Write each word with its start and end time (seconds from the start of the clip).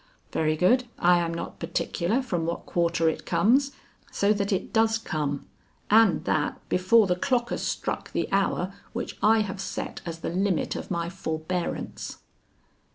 Very 0.31 0.55
good, 0.57 0.85
I 0.97 1.19
am 1.19 1.31
not 1.31 1.59
particular 1.59 2.23
from 2.23 2.43
what 2.47 2.65
quarter 2.65 3.07
it 3.07 3.23
comes, 3.23 3.71
so 4.11 4.33
that 4.33 4.51
it 4.51 4.73
does 4.73 4.97
come 4.97 5.45
and 5.91 6.25
that 6.25 6.59
before 6.69 7.05
the 7.05 7.15
clock 7.15 7.51
has 7.51 7.61
struck 7.61 8.11
the 8.11 8.27
hour 8.31 8.73
which 8.93 9.15
I 9.21 9.41
have 9.41 9.61
set 9.61 10.01
as 10.03 10.21
the 10.21 10.29
limit 10.31 10.75
of 10.75 10.89
my 10.89 11.07
forbearance." 11.07 12.17